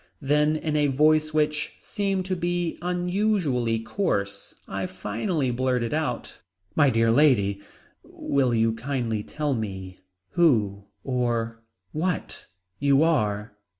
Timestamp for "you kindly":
8.55-9.21